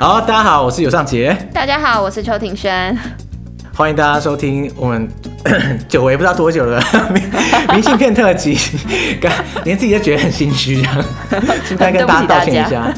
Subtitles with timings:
[0.00, 1.36] 好，大家好，我是尤尚杰。
[1.52, 2.96] 大家好，我是邱庭轩。
[3.74, 5.08] 欢迎大家收听我们
[5.88, 6.80] 久违不知道多久了
[7.74, 8.56] 明信片特辑，
[9.64, 11.04] 连自己都觉得很心虚，这样，
[11.66, 12.94] 现在跟大家道歉一下。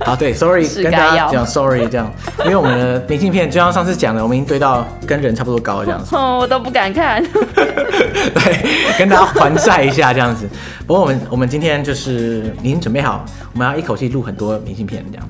[0.00, 2.12] 好，对，sorry，跟大家讲 sorry，这样，
[2.44, 6.14] 因为我们的明信片就像上次讲的，我们已经堆到跟人差不多高这样子。
[6.14, 7.24] 哦，我都不敢看。
[7.32, 10.46] 对，跟大家还债一下这样子。
[10.86, 13.24] 不过我们我们今天就是已经准备好，
[13.54, 15.26] 我们要一口气录很多明信片这样。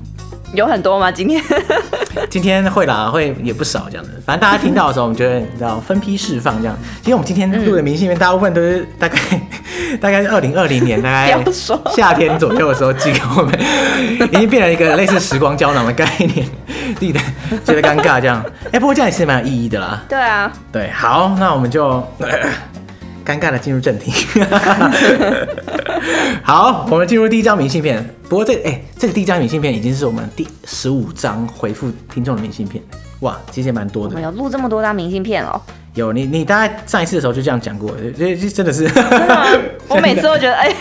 [0.52, 1.10] 有很多吗？
[1.10, 1.42] 今天
[2.28, 4.10] 今天会啦，会也不少这样子。
[4.24, 6.76] 反正大家听到的时候，我们觉得你知道分批释放这样。
[7.00, 9.18] 其实我们今天录的明信片，大部分都是大概
[10.00, 11.36] 大概是二零二零年大概
[11.96, 13.58] 夏天左右的时候寄给我们，
[14.30, 16.46] 已经变成一个类似时光胶囊的概念，
[16.96, 17.20] 自己的
[17.64, 18.44] 觉得尴尬这样。
[18.72, 20.02] 哎，不过这样也是蛮有意义的啦。
[20.08, 22.06] 对啊，对，好，那我们就
[23.24, 24.12] 尴尬的进入正题。
[26.42, 28.04] 好，我们进入第一张明信片。
[28.28, 32.82] 不过这哎、欸，这个第一张明信片已经是我们第十五张回复听众的明信片。
[33.20, 34.20] 哇，其实也蛮多的。
[34.20, 35.60] 有录这么多张明信片哦。
[35.94, 38.88] 有你，你大概上一次的时候就这样讲过，这这真的是。
[38.88, 40.74] 真的 我每次都觉得哎，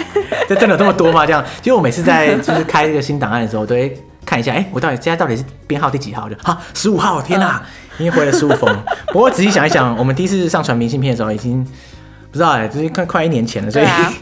[0.47, 1.25] 这真的有这么多吗？
[1.25, 6.29] 这样，其实我每次在就是开这个新档案的时候，都会看一下，哎、欸，我到底现在到底是编号第几号？
[6.29, 7.21] 就好，十五号。
[7.21, 7.63] 天哪、啊，
[7.99, 8.75] 已经回了十五封。
[9.07, 11.67] 不过仔细想一想，我们第一次上传明信片的时候已经。
[12.31, 14.13] 不知道哎、欸，就是快快一年前了，所以、啊、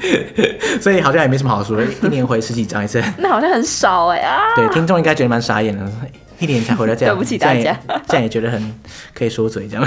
[0.80, 4.40] 所以好像也没什么好说，一年回十几张一次， 那好像很少哎、欸、啊。
[4.56, 5.84] 对，听众应该觉得蛮傻眼的，
[6.38, 7.76] 一年才回来这样，对不起大家，
[8.08, 8.80] 这样也觉得很
[9.14, 9.86] 可以说嘴这样。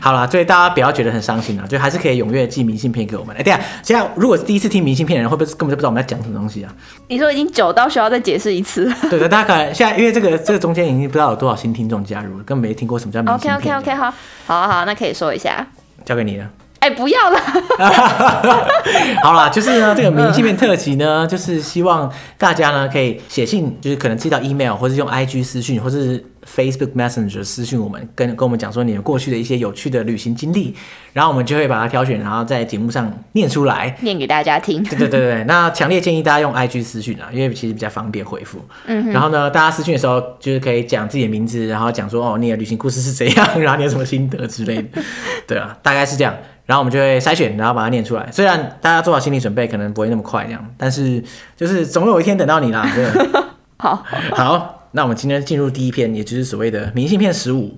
[0.00, 3.34] 好啦，所以大家不要觉得很伤心啊，就还是可以踊跃寄明信片给我们。
[3.36, 6.74] 哎、欸，对啊，现在如果是第一次听明信片的人，会不会根本就不知道我们在讲什么东西啊？
[7.08, 8.92] 你说已经久到需要再解释一次？
[9.08, 13.56] 对的，大家可能现在因为这个这个中间已经不知道有多少新听众加入了，根本没听过什么叫明信片。
[13.56, 14.12] OK OK OK，好，
[14.46, 15.66] 好好，那可以说一下。
[16.04, 16.48] 交给你了。
[16.80, 17.38] 哎、欸，不要了。
[19.22, 30.74] 好啦，就是呢，这个明信片特辑呢， 就是希望大家呢可以写信，就是可能寄到 email，或是用 IG 私讯，或是 Facebook Messenger 私讯我们，跟跟我们讲说你们过去的一些有趣的旅行经历，
[31.12, 34.82] 然后我们就会把它挑选，然后在节目上念出来，念给大家听。
[34.84, 38.58] 对对对对，那强烈建议大家用 IG 私讯啊，因为其实比较方便回复。
[38.86, 39.12] 嗯哼。
[39.12, 45.02] 然后呢，大家私讯的时候就是可以讲自己的名字，然后讲说哦，你的旅行故事是怎样， 然后你有什么心得之类的。
[45.46, 46.34] 对啊，大概是这样。
[46.70, 48.30] 然后我们就会筛选，然后把它念出来。
[48.30, 51.20] 虽然大家做好心理准备，可能不会那么快这样，但是
[51.56, 52.88] 就是总有一天等到你啦。
[52.94, 53.04] 对。
[53.76, 57.76] 好，好，那我们今天进入第一篇，也就是所谓的明信片十五。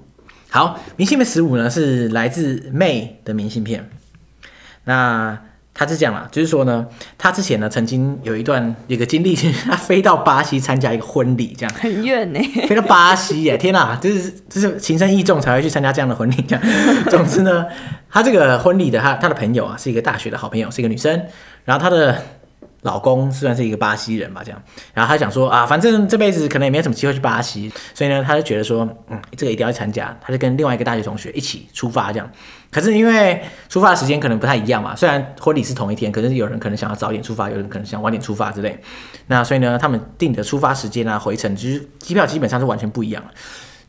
[0.50, 3.88] 好，明信片十五呢是来自 May 的明信片。
[4.84, 5.38] 那
[5.74, 16.64] 他是这样啦，就是说呢，他之前呢曾经有一段有一个经历，他飞到巴西参加一个婚礼，这样很远呢，飞到巴西耶，天哪，就是就是情深意重才会去参加这样的婚礼，这样。
[17.10, 17.66] 总之呢。
[18.14, 21.18] 他这个婚礼的他他的朋友啊，是一个大学的好朋友，是一个女生。
[21.64, 22.22] 然后他的
[22.82, 24.62] 老公算是一个巴西人吧，这样。
[24.92, 30.16] 然后他想说啊，反正这辈子可能也没有什么机会去巴西，所以呢，他就觉得说，嗯，这个一定要去参加。
[30.20, 32.30] 他就跟另外一个大学同学一起出发，这样。
[32.70, 38.78] 可是因为出发的时间可能不太一样嘛，虽然婚礼是同一天，可是有人可能想要早点出发，有人可能想晚点出发之类。
[39.26, 43.22] 那所以呢，他们定的出发时间啊，回程就是机票基本上是完全不一样。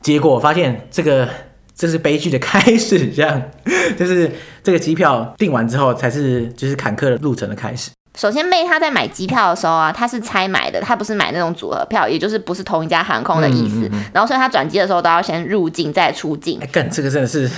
[0.02, 1.28] 结果我发现这个。
[1.75, 3.42] 这是悲剧的开始，这样
[3.98, 4.31] 就是
[4.62, 7.90] 这个机票订完之后，才是就是坎坷的路程的开始。
[8.16, 13.88] 首先，May 他在买机票的时候啊，她是拆买的，她不是买那种组合票，也就是不是同一家航空的意思。
[13.88, 16.59] 嗯嗯嗯、然后，所以她转机的时候都要先入境再出境。
[16.62, 17.50] 哎，干这个真的是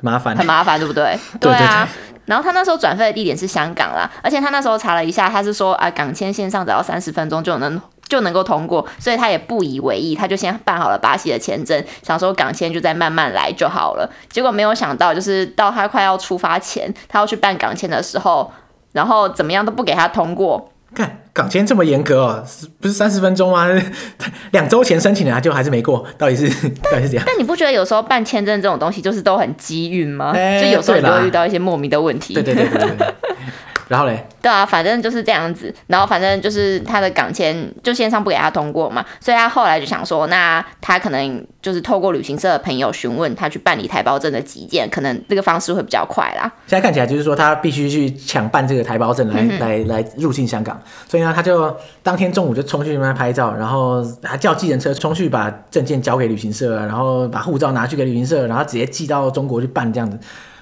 [0.00, 1.18] 麻烦，很麻烦，对不对？
[1.40, 1.88] 对啊。
[2.26, 7.80] 然后她那时候转飞的地点是香港啦，而且她那时候查了一下，她是说啊，港签线上只要三十分钟就能。
[8.08, 14.08] 就能够通过，所以她也不以为意，她就先办好了巴西的签证，想说港签就再慢慢来就好了。
[14.30, 18.52] 结果没有想到，就是到她快要出发前，她要去办港签的时候，
[18.96, 20.72] 然后怎么样都不给他通过。
[20.94, 22.42] 看港签这么严格哦，
[22.80, 23.68] 不是三十分钟吗？
[24.52, 26.48] 两周前申请的，啊就还是没过，到底是
[26.82, 27.24] 到底是怎样？
[27.26, 30.32] 但你不觉得有时候办签证这种东西就是都很机运吗？
[30.34, 32.32] 欸、就有时候你都会遇到一些莫名的问题。
[32.32, 33.14] 对对对对对，对。
[33.88, 34.26] 然后嘞？
[34.42, 35.74] 对啊，反正就是这样子。
[35.86, 46.50] 然后反正就是他的港签就线上不给他通过嘛，所以他后来就想说，那他可能就是透过旅行社的朋友询问他去办理台胞证的急件，可能这个方式会比较快啦。
[46.66, 60.18] 现在看起来就是说他必须去抢办这个台胞证来、嗯、来来入境香港，所以呢他就当天中午就冲去那边拍照，然后还叫计程车冲去把证件交给旅行社，然后把护照拿去给旅行社，然后直接寄到中国去办这样子。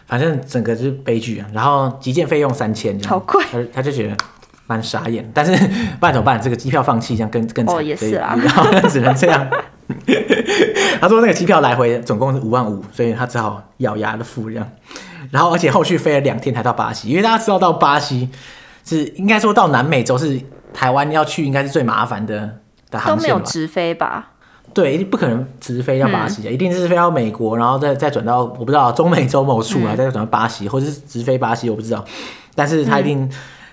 [0.06, 4.16] 反正整个就是悲剧啊，然后急件费用三千，好贵，他他就觉得
[4.66, 5.52] 蛮傻眼，但是
[5.98, 6.40] 办怎么办？
[6.40, 9.46] 这个机票放弃，这样更更惨，哦也是啊，然后只能这样。
[11.00, 14.66] 他说那个机票来回总共是五万五，所以他只好咬牙的付这样。
[15.30, 18.30] 然后而且后续飞了两天才到巴西，因为大家知道到巴西
[18.84, 20.40] 是应该说到南美洲是
[20.72, 22.58] 台湾要去应该是最麻烦的
[22.90, 24.32] 的航线都没有直飞吧？
[24.74, 32.04] 对，一定不可能直飞到巴西，嗯、一定是飞到美国，然后再再转到我不知道中美洲某处啊，嗯、再转到巴西，或者是直飞巴西，我不知道。
[32.56, 33.30] 但是他一定，嗯、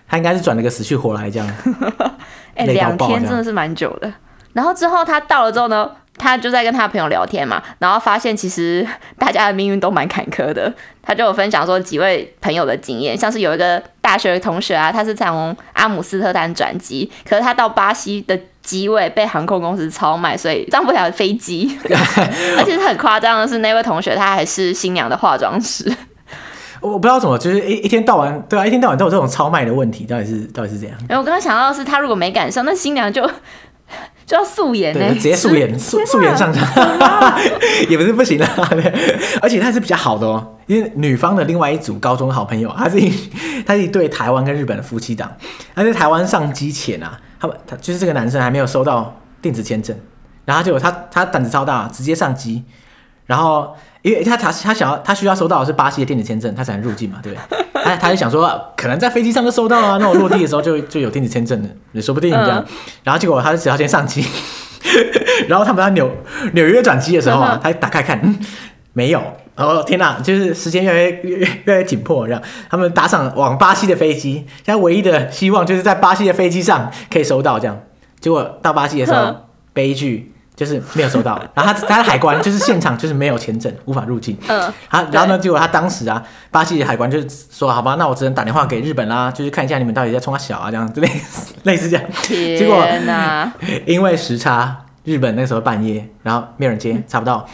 [0.07, 1.47] 他应该是转了个死去活来这样。
[2.55, 4.13] 哎、欸，两天真的是蛮久的。
[4.53, 8.85] 然后之后他到了之后呢，他就在跟他朋友聊天嘛，然后发现其实
[9.17, 10.71] 大家的命运都蛮坎坷的。
[11.01, 18.39] 他就有分享说几位朋友的经验，像是有一个大学的同学啊，他是从阿姆斯特丹转机，可是他到巴西的
[18.71, 21.77] 机位被航空公司超卖，所以上不了飞机。
[22.57, 25.93] 而且很夸张的是，那位同学他还是新娘的化妆师。
[26.79, 30.97] 我不知道怎么，就是一一天到晚，对啊，一天到晚都有这种超卖的问题，到底是到底是怎样？
[31.09, 33.29] 我刚刚想到的是，他如果没赶上，那新娘就。
[34.25, 36.65] 就要素颜呢，直接素颜素素颜上场，
[37.89, 38.47] 也不是不行的。
[39.41, 43.11] 而且他是比较好的哦，因为女方的另外一组高中好朋友，他是一
[43.65, 45.29] 他是一对台湾跟日本的夫妻档。
[45.75, 49.97] 他在台湾上机前啊，他他就是这个男生还没有收到电子签证，
[50.45, 52.63] 然后结果他他胆子超大，直接上机，
[53.25, 53.75] 然后。
[54.03, 57.83] 因为他他他想要他需要收到的是巴西的电子签证，他才能入境嘛，对不对？
[57.83, 62.65] 他他就想说，可能在飞机上就收到啊，那我落地的时候就就有电子签证了，也说不定这样。
[63.03, 64.25] 然后结果他只要先上机，
[65.47, 66.09] 然后他们在纽
[66.53, 68.39] 纽约转机的时候啊，他打开看，嗯，
[68.93, 69.21] 没有。
[69.55, 77.79] 哦天哪，就是时间越来越越越来越紧迫，这样他们打上往巴西的飞机，现在唯一的希望就是在巴西的飞机上可以收到这样。
[78.19, 79.35] 结果到巴西的时候，
[79.73, 80.27] 悲剧。
[80.53, 84.37] 就是没有收到，然后他他的海关就是现场就是没有签证，无法入境。
[84.47, 86.21] 嗯，他然后呢，结果他当时啊，
[86.51, 92.05] 巴西的海关就是说，好吧，那我只能打电话给日本啦，就是看一下你们到底在冲他小啊，这样类似 类似这样。
[92.27, 92.85] 结果
[93.87, 97.47] 因为时差，日本那时候半夜，然后没有人接，查不到，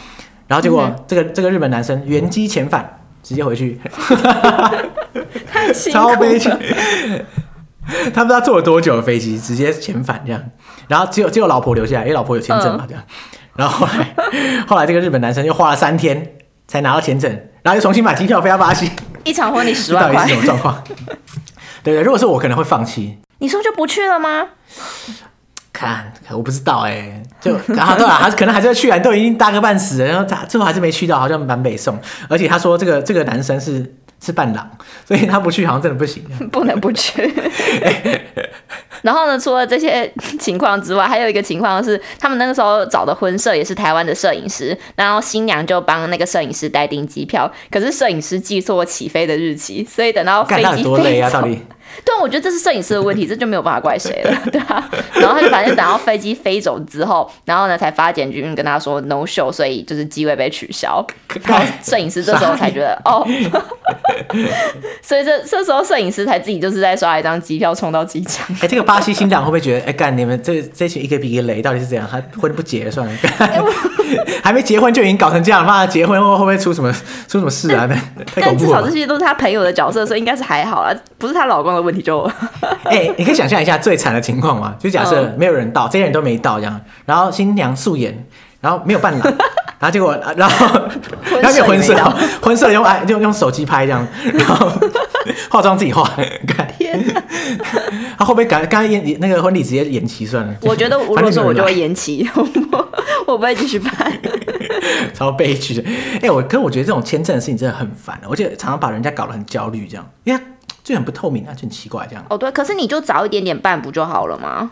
[0.48, 3.80] 然后结果这个这个日本男生原机遣返，直接回去，
[5.52, 6.50] 太辛苦超悲剧。
[8.12, 10.42] 他不知道坐了多久的飞机，直接遣返这样，
[10.88, 13.02] 然后只有只有老婆留下来，因为老婆有签证嘛这样，
[13.54, 14.14] 然后后来
[14.68, 16.34] 后来这个日本男生又花了三天
[16.66, 17.30] 才拿到签证，
[17.62, 18.90] 然后又重新买机票飞到巴西，
[19.24, 20.84] 一场婚礼十万块，到底是什么状况？
[21.82, 23.18] 对对，如果是我可能会放弃。
[23.38, 24.48] 你说就不去了吗？
[25.78, 31.98] 看，我不知道哎、欸，就然后对啊，还是可能还是要去啊，都已经大个半死了，然后他最后还是没去到，好像蛮北宋，
[32.28, 33.94] 而且他说这个这个男生是。
[34.20, 34.68] 是伴郎，
[35.06, 37.22] 所以他不去好像真的不行， 不能不去。
[39.02, 51.60] 然后呢，除了这些情况之外，还有一个情况是，他们那个时候找的婚摄也是台湾的摄影师，然后新娘就帮那个摄影师代订机票，可是摄影师记错起飞的日期，所以等到飞机飞累啊，到底？
[52.04, 54.90] 对，我觉得这是摄影师的问题，这就没有办法怪谁了，对啊。
[55.14, 61.04] 然后他就反正等到飞机飞走之后，然后呢才发简讯跟他说 no show，所以就是机位被取消。
[61.44, 63.26] 然后摄影师这时候才觉得哦，
[65.00, 68.46] 所以这这时候摄影师才自己就是在刷一张机票冲到机场。
[68.56, 72.08] 哎、欸，这个巴西新娘会不会觉得哎干你们这这群一个比一个雷，到底是怎样？
[72.10, 73.12] 他婚不结算了，
[74.42, 76.90] 还没结婚就已经搞成这样，妈结婚后会不会出什么
[77.28, 77.86] 出什么事啊？
[77.86, 78.00] 但，
[78.36, 82.22] 但至少这些都是他朋友的角色，所以应该是还好啊，不是她老公的问题就。
[82.84, 84.74] 哎、欸，你可以想象一下最惨的情况嘛？
[84.78, 88.26] 就假设没有人到，这些人都没到这样，然后新娘素颜，
[88.62, 89.22] 然后没有伴郎，
[89.78, 90.66] 然后结果，然后
[91.30, 91.94] 然后没有婚摄，
[92.40, 94.72] 婚摄用哎用用手机拍这样，然后
[95.50, 96.08] 化妆自己化，
[96.78, 97.22] 天哪！
[98.18, 100.54] 他会不会赶刚才演那个婚礼直接延期算了？
[100.62, 102.28] 我觉得如果说我就会延期，
[103.26, 103.92] 我不会继续办，
[105.14, 105.82] 超悲剧的。
[106.14, 110.40] 哎、欸，我可是我觉得这种签证的事情真的很烦，而且常常把人家搞得很焦虑这样，因为。
[110.84, 112.24] 就很不透明啊，就很奇怪这样。
[112.30, 114.70] 哦，对，可是你就早一点点办不就好了吗？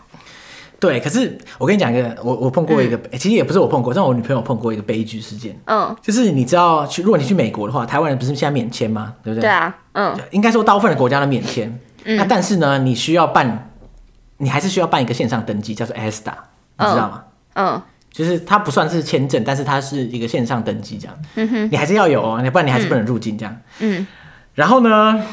[0.79, 5.59] 对，可是我跟你讲一个，我我碰过一个、嗯，其实也不是我碰过，但我女朋友碰过一个悲剧事件。
[5.65, 9.13] 嗯，就是你知道去，如果你去美国的话，台湾人不是现在免签吗？
[9.23, 9.41] 对不对？
[9.41, 11.79] 对啊，嗯，应该说大部分的国家都免签。
[12.03, 13.71] 嗯，那但是呢，你需要办，
[14.37, 16.33] 你还是需要办一个线上登记，叫做 ESTA，
[16.77, 17.23] 你知道吗？
[17.53, 17.81] 嗯，嗯
[18.11, 21.17] 就是它不算是签证，但是它是一个线上登记这样。
[21.35, 23.55] 嗯哼，你还是要有哦，你不然你还是不能入境这样。
[23.79, 24.07] 嗯，嗯
[24.53, 25.23] 然后呢？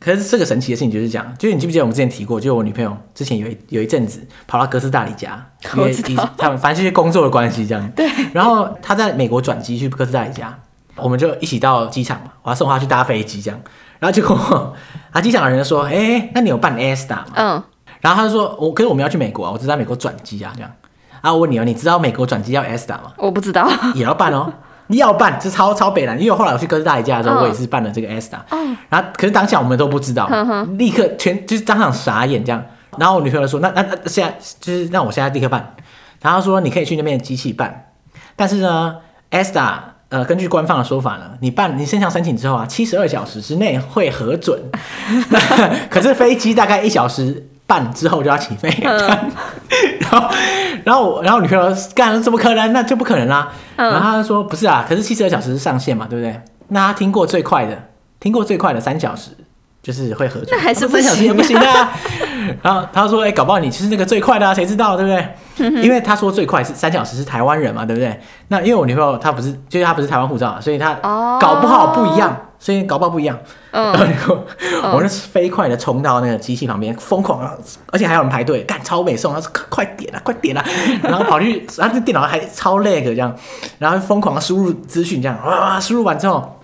[0.00, 5.94] 可是这个神奇的事情就是这样，就是你记不记得我们之前提过，就是我女朋友之前有一有一阵子跑到哥斯达黎加， 因为
[6.38, 7.90] 他们反正就是工作的关系这样。
[7.90, 8.10] 对。
[8.32, 10.58] 然后他在美国转机去哥斯达黎加，
[10.96, 13.60] 我们就一起到机场嘛，我要送他去搭飞机这样。
[13.98, 14.74] 然后结果
[15.12, 17.62] 啊，机场的人就说：“哎、欸，那你有办 ASTA 吗？”嗯。
[18.00, 20.70] 然后他就说：“我可是我们要去美国啊，我只在美国转机啊这样。”
[21.20, 23.12] 啊，我问你哦，你知道美国转机要 ESTA 吗？
[23.18, 23.70] 我不知道。
[23.94, 24.50] 也要办哦。
[24.90, 32.62] 你要办，这超超北南，因为后来我去哥斯达黎加的时候，我也是办了这个 ESTA，嗯，然后可是当下我们都不知道，嗯、立刻全就是当场傻眼这样。
[32.98, 35.74] 然后我女朋友说：“那那那现在就是让我现在立刻办。”
[36.20, 37.92] 然后说：“你可以去那边的机器办，
[38.34, 38.96] 但是呢
[39.30, 39.74] ，ESTA
[40.08, 44.60] 呃，根据官方的说法呢，你办你线上申请之后啊，七十二小时之内会核准。
[45.88, 48.68] 可是飞机大概一小时半之后就要起飞。
[48.84, 48.98] 嗯、
[50.02, 50.28] 然后，
[50.84, 52.72] 然后我，然后我女朋友干，怎么可能？
[52.72, 53.52] 那就不可能啦、啊。
[53.76, 56.40] 嗯、然后他说不是啊，可是七十二小时是上限嘛，对不对？
[56.68, 57.78] 那他听过最快的，
[58.18, 59.30] 听过最快的三小时。
[59.82, 61.66] 就是会合作，那还是三小时也，不行的。
[62.60, 65.82] 然后他说：“哎、欸，搞不好你其实那个最快的啊，谁知道，对不对？
[65.82, 68.20] 因为他说最快是三小时，是台湾人嘛，对不对？
[68.48, 70.92] 那因为我女朋友她不是，就是她不是台湾护照，所以她
[71.40, 73.36] 搞不好不一样，所以搞不好不一样。
[73.72, 74.38] 嗯， 然后
[74.92, 77.52] 我那是飞快的冲到那个机器旁边，疯狂啊，
[77.90, 80.64] 而且还有人排队，干超美送，他说快点啊，快点啊，
[81.02, 83.34] 然后跑去，然后这电脑还超 lag 这样，
[83.80, 86.60] 然后疯狂输入资讯，这样哇，输入完之后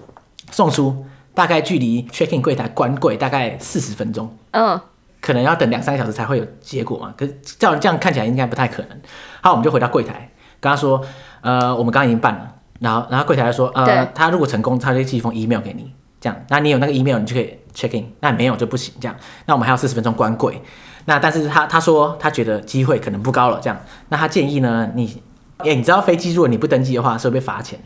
[0.53, 1.05] 送出。”
[1.37, 4.81] 大概距离 checking 柜台关柜大概四十分钟，嗯，
[5.21, 7.13] 可能要等两三个小时才会有结果嘛。
[7.15, 8.99] 可是这样这样看起来应该不太可能。
[9.43, 10.99] 好，我们就回到柜台，跟他说，
[11.43, 12.56] 呃，我们刚刚已经办了。
[12.81, 18.11] 然后，然后柜台说，呃，对他如果成功，他就寄一封 email 给你，这样，那你有那个 email，你就可以 check in。
[18.21, 19.17] 那没有就不行，这样。
[19.47, 20.61] 那我们还有四十分钟关柜。
[21.07, 23.79] 那但是他他说他觉得机会可能不高了，这样。
[24.09, 25.23] 那他建议呢，你，
[25.59, 27.79] 哎，你知道飞机如果你不登记的话，是会被罚钱。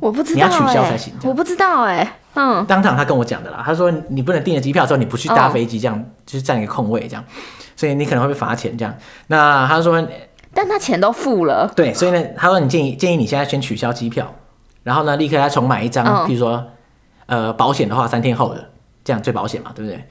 [0.00, 1.12] 我不知道、欸，你要取消才行。
[1.22, 3.62] 我不知道哎、欸，嗯，当场他跟我讲的啦。
[3.64, 7.22] 他说你不能订了机票之后你不去搭飞机，这样、哦、就是占一个空位这样，
[7.76, 8.94] 所以你可能会被罚钱这样。
[9.26, 10.02] 那他说，
[10.54, 14.34] 但他钱都付了，对，所以呢，他说你建议建议你现在先取消机票，
[14.82, 16.64] 然后呢立刻再重买一张，哦、比如说
[17.26, 18.68] 呃保险的话三天后的，
[19.04, 20.04] 这样最保险嘛，对不对？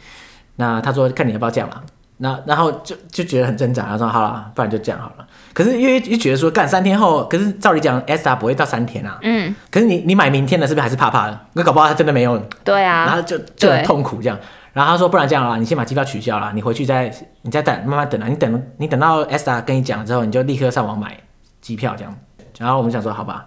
[0.55, 1.81] 那他说看你要不要这样嘛。
[2.23, 5.25] 那然后就就觉得很挣扎，他说好了，不然就这样好了。
[5.53, 9.17] 可是因为又觉得说干三天后，可是照理讲 ESTA 不会到三天啊。
[9.23, 9.55] 嗯。
[9.71, 11.39] 可是你你买明天的，是不是还是怕怕的？
[11.53, 12.39] 那搞不好他真的没有。
[12.63, 13.05] 对啊。
[13.05, 14.37] 然后就就很痛苦这样。
[14.73, 21.17] 对然后他说不然这样啊，你先把机票取消了，你回去再你再等慢慢等啊，你等你等到 ESTA 跟你讲之后，你就立刻上网买
[21.61, 22.15] 机票这样。
[22.57, 23.45] 然后我们想说好吧，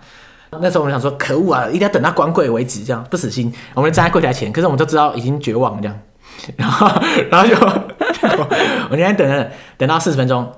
[0.50, 3.52] 那时候我们想说可恶啊，一定要等到关柜为止，这样不死心。
[3.74, 5.98] 我们站在柜台前，可是我们都知道已经绝望了这样。
[6.56, 6.88] 然后
[7.30, 7.56] 然后就。
[8.90, 10.50] 我今天等了，等到四十分钟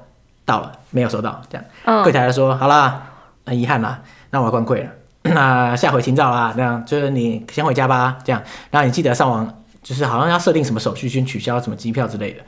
[0.44, 3.02] 到了，没有收到，这样，柜台就说：“好啦，
[3.44, 4.90] 很遗憾啦，那我要关柜了，
[5.34, 9.52] 那下回请早啦。”这样就是你先回家吧，这样，然后你记得上网，
[9.86, 12.40] 就是好像要设定什么手续，先取消什么机票之类的。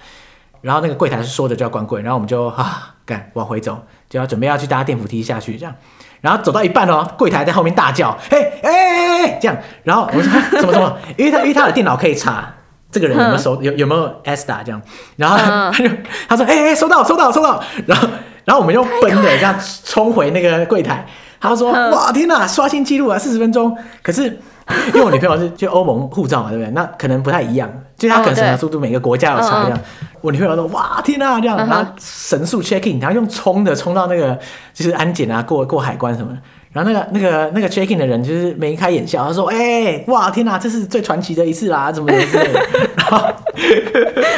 [0.60, 3.80] 然后那个柜台是说着就要关柜，然后我们就啊，赶往回走，
[4.10, 5.72] 就要准备要去搭电扶梯下去，这样，
[6.20, 10.22] 然后走到一半哦，柜台在后面大叫：“嘿，哎哎哎，这样，然后我说
[10.58, 10.98] 什么什么？
[11.16, 12.52] 因为他因为他的电脑可以查。”
[12.90, 13.62] 这个人有没有收？
[13.62, 14.80] 有有没有 ESTA 这样？
[15.16, 15.90] 然后他就
[16.26, 18.08] 他说：“哎哎，收到收到收到。” 然后
[18.46, 19.54] 然后我们又奔的这样
[19.84, 21.06] 冲回那个柜台。
[21.38, 24.40] 他说：“哇天哪，刷新记录啊，四十分钟。”可是
[24.88, 26.70] 因为我女朋友是就欧盟护照嘛，对不对？
[26.72, 29.78] 那可能不太一样，就她可能审核速度每个国家有差一样。
[30.20, 34.38] 我女朋友说：“哇天哪，这样，然后神速 check in，然后用冲的冲到那个
[34.74, 36.38] 就是安检啊，过过海关什么的。”
[36.70, 42.60] 然后那个那个那个 check in 的人就是眉开眼笑，他说：“哎、欸，哇，天哪，这是最传奇的一次啦，怎么怎么之类的。
[42.96, 43.26] ”然后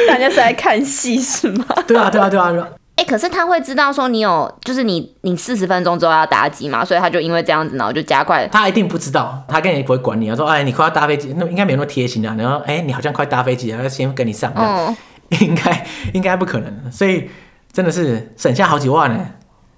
[0.09, 1.65] 大家是来看戏是吗？
[1.87, 2.69] 对啊，对啊，对啊。
[3.01, 8.47] 哎、欸，可是他会知道说你有，就是你你四十分钟之后要搭机嘛，所以他就因为这样子，然后就加快。
[8.49, 10.29] 他一定不知道，他根本不会管你。
[10.29, 14.95] 他说：“哎，你快要搭飞机，那应该没那么贴心啊。”然后：“哎，你好像快搭飞机了，要先跟你上。”嗯，
[15.41, 17.31] 应该应该不可能，所以
[17.73, 19.27] 真的是省下好几万呢。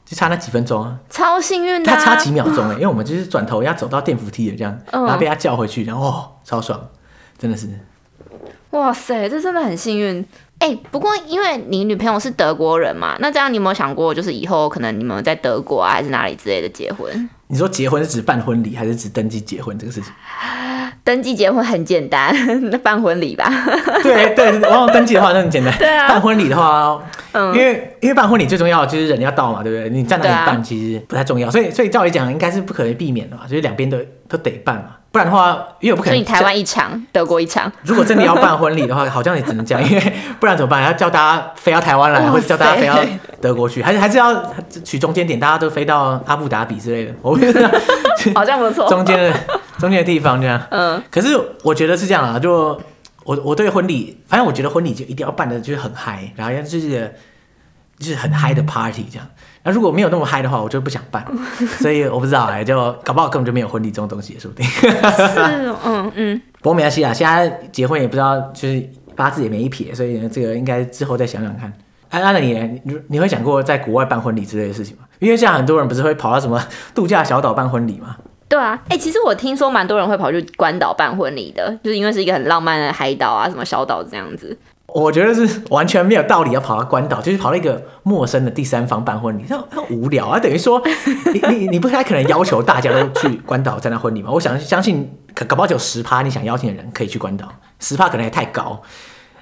[0.04, 1.92] 就差那几分钟啊，超幸运的。
[1.92, 6.78] 他差几秒钟哎，因为我们就是转头要走到电扶梯的这样，然后被他叫回去，然后哦，超爽，
[7.38, 7.68] 真的是。
[8.70, 10.26] 哇塞，这真的很幸运
[10.62, 10.78] 哎。
[10.90, 17.28] 不过因为你女朋友是德国人嘛，那这样你有没有想过，就是以后可能你们在德国啊，还是哪里之类的结婚？
[17.48, 20.12] 你说结婚是指办婚礼，还是指登记结婚这个事情？
[21.04, 22.32] 登记结婚很简单，
[22.70, 23.50] 那 办婚礼吧。
[24.02, 25.74] 对对，然后登记的话那很简单。
[25.76, 26.08] 对啊。
[26.08, 27.02] 办婚礼的话，
[27.32, 29.90] 嗯，因为因为办婚礼最重要就是人要到嘛，对不对？
[29.90, 36.14] 你站哪里办其实不太重要，所以所以照理讲应该是不可能避免的嘛，就是两边都都得办嘛，不然的话因为我不可能。
[36.14, 37.70] 所以你台湾一场，德国一场。
[37.82, 40.82] 如果真的要办婚礼的话，好像也只能这样，因为不然怎么办？
[40.82, 42.98] 要叫大家飞到台湾来，或者叫大家飞到
[43.40, 44.34] 德国去，还是还是要
[44.84, 47.12] 取中间点，大家都飞到阿布达比之类的。
[47.22, 47.70] 我觉 得
[48.34, 48.88] 好像不错。
[48.88, 49.32] 中间的。
[49.78, 52.80] 中间的地方这样，嗯，可是我觉得是这样啊，就
[53.24, 57.12] 我我对婚礼，反正我觉得婚礼就一定要办的就是很嗨，然后就是
[58.02, 59.26] 就是很嗨的 party 这样。
[59.62, 61.24] 那如果没有那么嗨的话，我就不想办。
[61.78, 64.66] 所以我不知道哎，就搞不好根本就没有婚礼这种东西，说不定。
[64.66, 64.88] 是，
[65.86, 66.42] 嗯嗯。
[66.60, 71.72] 不过没关系啊，现在结婚也不知道，就是八字也没一撇，所以呢，这个应该之后再想想看。
[72.10, 72.52] 安安的你，
[72.84, 75.04] 你你会想过在国外办婚礼之类的事情吗？
[75.18, 76.62] 因为像很多人不是会跑到什么
[76.94, 78.16] 度假小岛办婚礼吗？
[78.48, 84.54] 对啊，哎、欸，其实我听说蛮多人会跑去关岛办婚礼的，就是因为是一个很浪漫的海岛啊，什么小岛这样子。
[84.94, 90.38] 我觉得是完全没有道理要跑到关岛，就是跑到一个陌生的第三方办婚礼，那很无聊啊。
[90.38, 90.82] 等于说，
[91.32, 94.30] 你你你不太可能要求大家都去关岛参加婚礼嘛？
[94.30, 97.48] 我想相信，可搞不好只有十趴你想邀请的人可以去关岛，
[97.80, 98.80] 十趴可能也太高。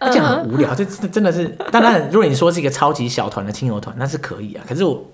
[0.03, 0.75] 这样很无聊。
[0.75, 4.65] 这真的是，当然，如果你说是一个超级小团的亲友团，那是可以啊。
[4.67, 5.05] 可是我，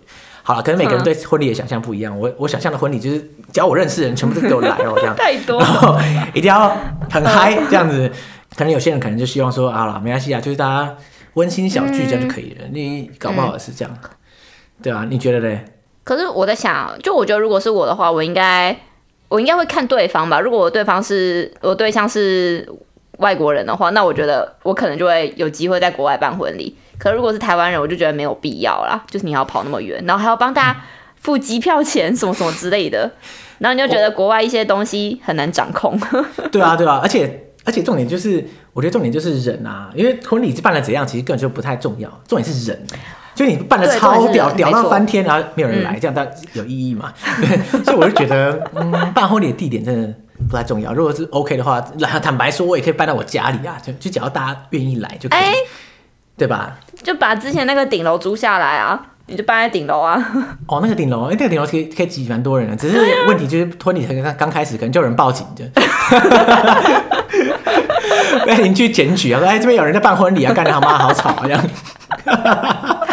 [0.45, 2.17] 好了，可能每个人对婚礼的想象不一样。
[2.17, 3.19] 我我想象的婚礼就是，
[3.53, 5.99] 只要我认识的人，全部都给我来哦，这样 太多，然后
[6.35, 6.77] 一定要
[7.11, 8.09] 很嗨，这样子。
[8.57, 10.97] 可能有些人可能就希望说，啊了，没关系啊，就是大家
[11.35, 12.65] 温馨小聚这样就可以了。
[12.73, 13.99] 你搞不好是这样，
[14.83, 15.65] 对啊，你觉得嘞？
[16.03, 18.77] 可是我在想，就我觉得如果是我的话，我应该
[19.29, 20.41] 我应该会看对方吧。
[20.41, 22.67] 如果我对方是我对象是
[23.19, 26.77] 外国人的话，那我觉得我可能就会有机会在国外办婚礼。
[26.99, 29.05] 可是如果是台湾人，我就觉得没有必要啦。
[29.11, 30.81] 就是你要跑那么远，然后还要帮大家
[31.21, 33.11] 付机票钱什么什么之类的，
[33.59, 35.99] 然后你就觉得国外一些东西很难掌控。
[36.53, 38.43] 对啊，对啊，而且而且重点就是，
[38.73, 42.87] 我觉得重点就是人啊，因为婚礼是办的怎样，其实根本就不太重要，重点是人。
[43.35, 47.13] 就你办的超屌，屌到翻天，然后没有人来，这样倒有意义嘛？
[47.85, 50.15] 所以我就觉得，嗯，办婚礼的地点真的
[50.49, 50.95] 不太重要。
[50.95, 51.79] 如果是 OK 的话，
[52.23, 55.41] 坦白说，我也可以办到我家里啊，就就只要大家愿意来就可以，
[56.39, 56.79] 对吧？
[57.03, 60.17] 就把之前那个顶楼租下来啊，你就搬在顶楼啊。
[60.69, 65.65] 哦，那个顶楼，哎，那个顶楼可以可以挤蛮多人的，只是问题就是婚礼刚刚开始，可能就有人报警的，
[68.47, 71.65] 被邻居检举啊，说哎这边有人在办婚礼啊，干得他妈好吵啊这样。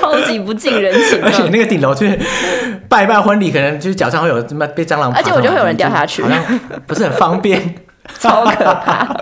[0.00, 2.18] 超级不近人情，而且那个顶楼就是
[2.88, 6.42] 办一办婚礼，可能就是脚上会有什么被蟑螂，而且我觉得会有人掉下去，好像
[6.86, 7.74] 不是很方便，
[8.18, 9.16] 超可怕。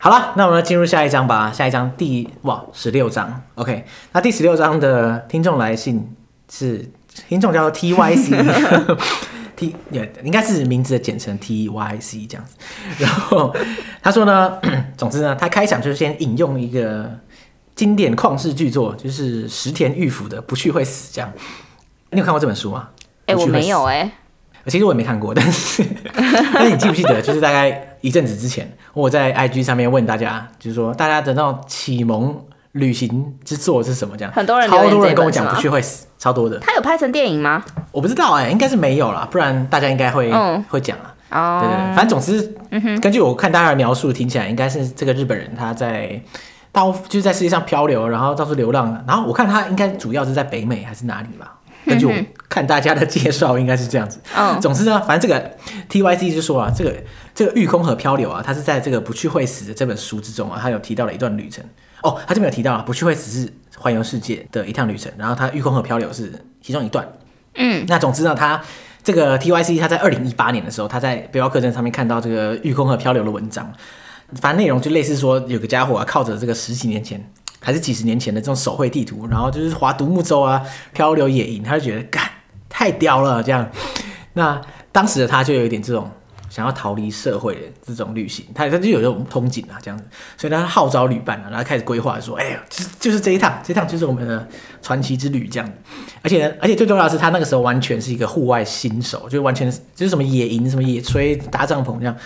[0.00, 1.52] 好了，那我们进入下一章吧。
[1.52, 3.84] 下一章第哇十六章，OK。
[4.12, 6.14] 那第十六章的听众来信
[6.48, 6.88] 是
[7.28, 8.96] 听众叫做 TYC。
[9.56, 12.54] T 也应该是名字的简称 T Y C 这样子，
[12.98, 13.52] 然后
[14.00, 14.56] 他说呢，
[14.96, 17.10] 总之呢，他开场就是先引用一个
[17.74, 21.28] 经典旷世巨作，就是石田玉辅的《不去会死》这样。
[22.12, 22.90] 你有看过这本书吗？
[23.26, 24.12] 哎、欸，我没有哎、欸，
[24.70, 25.84] 其实我也没看过，但是
[26.54, 32.36] 但是你记不记得，就是大概一阵子之前，我在 I G 上面问大家，就是说大家的那种启蒙
[32.72, 34.16] 旅行之作是什么？
[34.16, 36.04] 这样，很多人超多人跟我讲《不去会死》。
[36.18, 37.64] 超多的，他有拍成电影吗？
[37.92, 41.14] 我不知道哎、欸，应该是没有啦，不然大家应该会、嗯、会讲啊。
[41.30, 46.20] 哦，对对对，反正总之，嗯、根据我看大家的描述，听起来应该是这个日本人他在
[46.72, 51.54] 到就是在世界上漂流，然后到处流浪，然后我看他应该主要是在北美还是哪里吧？
[51.86, 52.12] 根据我
[52.48, 54.20] 看大家的介绍，应该是这样子。
[54.36, 55.50] 嗯，总之呢，反正这个
[55.88, 56.94] T Y C 就说啊，这个
[57.34, 61.64] 这个御空和漂流啊，他是在这个不去会死的这本书之中啊，他有提到了一段旅程。
[62.02, 67.06] 哦，他这边有提到啊，不去会死是环游世界的一趟旅程，然后他御空和漂流是其中一段。
[67.54, 68.62] 嗯，那总之呢，他
[69.02, 73.72] 这个 T Y C 他在二零一八年的时候，他在背包客栈上面看到这个御空和漂流的文章，
[74.40, 77.20] 反正内容就类似说，有个家伙啊，靠着这个十几年前
[77.60, 82.22] 还是几十年前的这种手绘地图，然后就是划独木舟啊，漂流野营，他就觉得干
[82.68, 83.68] 太屌了这样。
[84.34, 84.60] 那
[84.92, 86.10] 当时的他就有一点这种。
[86.50, 90.04] 想要逃离社会的这种旅行，他他就有这种憧憬啊，这样子，
[90.38, 94.48] 所以他号召旅伴啊，然后开始规划说，哎呀，就是就是这一趟，这一趟就是我们的
[94.80, 95.72] 传奇之旅这样。
[96.22, 102.16] 而且呢而且最重要的是，他那个时候完全是一个户外新手，就完全就是什么野营、什么野炊、搭帐篷这样，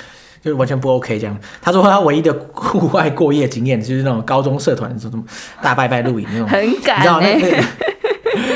[0.42, 1.36] 就完全不 OK 这样。
[1.60, 5.22] 他说他唯一的户外过夜经验就是那种高中社团什么
[5.62, 7.64] 大拜拜露营那种，很敢、欸，你知道那个。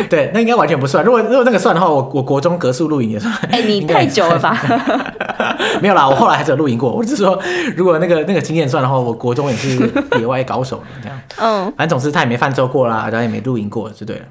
[0.08, 1.04] 对，那应该完全不算。
[1.04, 3.32] 如果如果那个算的话，我我国中格数露营也算。
[3.50, 4.56] 哎、欸，你 太久了吧？
[5.82, 6.90] 没有啦，我后来还是有露营过。
[6.90, 7.38] 我只是说，
[7.76, 9.78] 如果那个那个经验算的话，我国中也是
[10.18, 11.18] 野外高手这样。
[11.38, 14.22] 嗯，反正总之他也没泛舟过啦，然后也没露营过，就对了。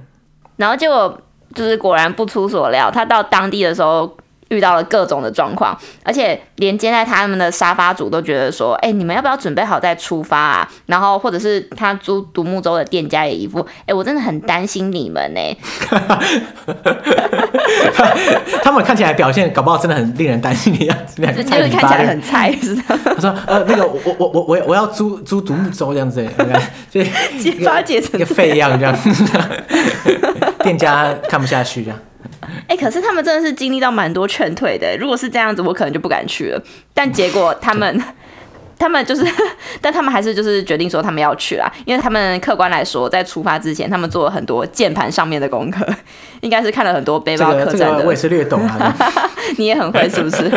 [0.56, 1.16] 然后结果
[1.54, 4.18] 就是果然不出所料，他到当地的时候。
[4.50, 15.40] 遇到了各种的状况，而且连接在他们的沙发主都觉得说：“哎、欸，你们要不要准备好再出发啊？”然后或者是他租独木舟的店家也一副：“哎、欸，我真的很担心你们呢。
[18.64, 26.26] ”他们看起来表现搞不好真的很令人担心的样子，就是看起来很菜，是他说：“呃，那个我我我我我要租租独木舟这样子，
[26.92, 27.04] 就
[27.40, 28.96] 结发结成一个废样这样，
[30.62, 32.00] 店家看不下去这样。”
[32.68, 34.96] 哎、欸，可是他们真的是经历到蛮多劝退的。
[34.98, 36.62] 如果是这样子，我可能就不敢去了。
[36.94, 38.04] 但结果 他们，
[38.78, 39.26] 他们就是，
[39.82, 41.72] 但他们还是就是决定说他们要去啦。
[41.86, 45.86] 因为他们客观来说，在出发之前，他们做了很多键盘上面的功课，
[46.42, 48.06] 应该是看了很多背包客栈的。
[48.06, 48.96] 我也是略懂啊。
[49.58, 50.52] 你也很会是不是？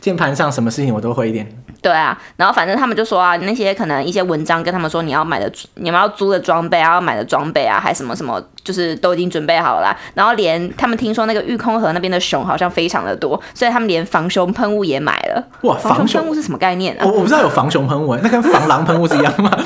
[0.00, 1.46] 键盘上什么事情我都会一点。
[1.82, 9.94] 对啊，然后反正他们就说啊，那些可能一些文章跟他们说你要买的、你们要租的装备啊，要买的装备啊，还什么什么，就是都已经准备好了。
[10.14, 15.44] 然后连他们听说那个御空河那边的熊好像非常的多，所以他们连防熊喷雾也买了。
[15.68, 17.04] 哇，防熊喷雾是什么概念啊？
[17.04, 19.50] 我我不知道有防熊喷雾，那跟防狼喷雾是一样吗？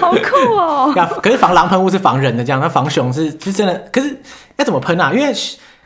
[0.00, 0.92] 好酷哦！
[1.22, 3.74] 可是防狼喷雾是防人的，这样，那防熊是是真的。
[3.92, 4.16] 可是
[4.56, 5.12] 要怎么喷啊？
[5.12, 5.32] 因为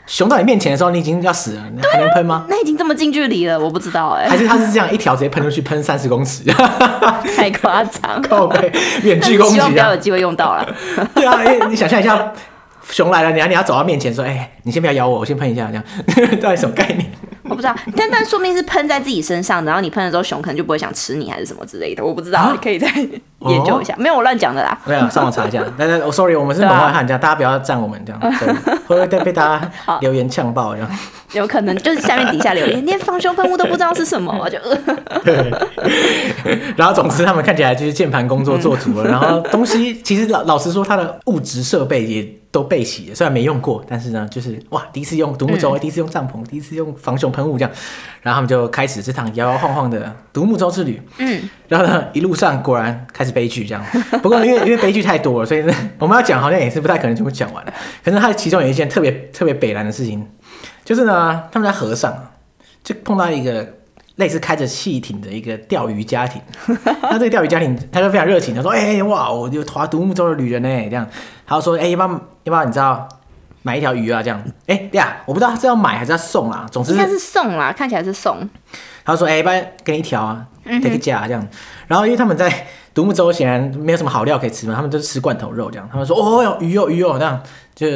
[0.06, 2.44] 熊到你面前的时候，你已经要死了，你还能喷吗？
[2.48, 4.28] 那已经这么近距离了，我不知道哎、欸。
[4.28, 6.42] 还是他是这样一条直接喷出去，喷三十公尺？
[7.36, 8.70] 太夸张，靠背，
[9.02, 10.66] 远距攻击，希望不要有机会用到了。
[11.14, 12.32] 对啊，你想象一下，
[12.90, 15.84] 熊来了，你要你要走到面前说，哎、欸，你先不要咬我，我先喷一下，这样
[16.40, 17.10] 到底什么概念？
[17.44, 22.88] 我不知道，但但说明是喷在自己身上，然后你喷了之后，熊可能就不会想吃你，还是什么之类的，我不知道，啊、可以再
[23.40, 23.92] 研究一下。
[23.92, 25.62] 哦、没有我乱讲的啦，没有上网查一下。
[25.76, 28.20] 但是，我 sorry，我们是门外汉，这样大家不要赞我们这样，
[28.88, 30.90] 会不会被大家留言呛爆这样？
[31.34, 34.58] 有可能就是下面底下留言，连防熊喷雾都不知道是什么，我就。
[35.22, 35.52] 对。
[36.76, 42.26] 然后总之他们看起来就是键盘工作做足了，然后东西其实老老实说，它的物质设备也。
[42.54, 47.70] 都备齐了，虽然没用过，但是呢，就是哇，第一次用独木舟，嗯、第一次用帐篷，第一次用防熊喷雾这样，
[48.22, 51.02] 然后他们就开始这趟摇摇晃晃的 独木舟之旅。
[51.18, 53.84] 嗯，然后呢，一路上果然开始悲剧这样。
[54.22, 57.74] 不过因为 因为悲剧太多了，所以呢， 我们要讲好像也是不太可能全部讲完了。
[58.04, 60.24] 可是他其中有一件特别特别北烂的事情，
[60.84, 62.16] 就是呢，他们在河上
[62.84, 63.68] 就碰到一个。
[64.16, 66.40] 类似开着汽艇的一个钓鱼家庭，
[67.02, 71.04] 那这个钓鱼家庭他就非常热情，他说：“哎、欸、哇，我有划独木舟的旅人呢。”这样，
[71.44, 73.08] 他就说：“哎、欸，要不要要不要你知道
[73.62, 74.22] 买一条鱼啊？
[74.22, 76.66] 这样，哎、欸、呀，我不知道是要买还是要送啊。
[76.70, 78.48] 总之是应该是送啦，看起来是送。”
[79.04, 80.46] 他说：“哎、欸，不然给你一条啊，
[80.82, 81.46] 这个价这样。”
[81.88, 85.88] 然后因为他们在 独木舟显然没有什么好料可以吃嘛，他们就是吃罐头肉这样。
[85.90, 87.40] 他们说：“哦哟，鱼哦鱼哦这样。”
[87.74, 87.86] 就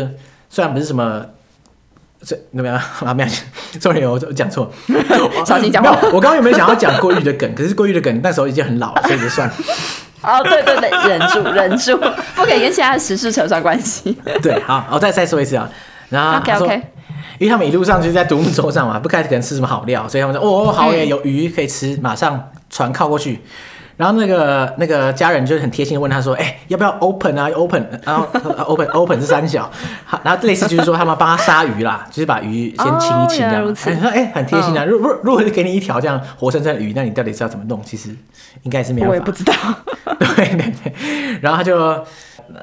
[0.51, 1.25] 虽然不是什么。
[2.21, 2.75] 这怎么样
[3.07, 3.15] 啊？
[3.15, 3.29] 没有，
[3.81, 4.69] sorry，我讲错。
[5.47, 5.97] 小心讲话。
[6.13, 7.55] 我刚刚有没有想要讲鲑鱼的梗？
[7.55, 9.55] 可是鲑鱼的梗那时候已经很老了，所以就算了。
[10.23, 11.97] 哦，对对对， 忍住，忍住，
[12.35, 14.17] 不可以跟其他的时事扯上关系。
[14.43, 15.69] 对，好，我再再说一次啊。
[16.09, 16.83] 然后，OK OK，
[17.39, 23.41] 因为他们一路上就是在独木舟上嘛，不开始可能吃什么好料，所以他们说，哦，好耶，有鱼可以吃，马上船靠过去。
[23.99, 28.25] 然后那个那个家人就很贴心的问他说：“哎、欸，要不要 open 啊？open， 然后
[28.65, 29.69] open open 是三小，
[30.23, 33.65] 然后类似就是说他们帮他杀鱼啦， 就是把鱼先清一清这样。
[33.67, 34.85] 哦”他说：“哎、欸，很贴心啊。
[34.85, 37.83] 如果如果是给你一条这样活生生的鱼，那你到底是要怎么弄？
[37.83, 38.11] 其实
[38.63, 39.53] 应该是没有。”我也不知道。
[40.21, 40.95] 对对对。
[41.43, 41.77] 然后他就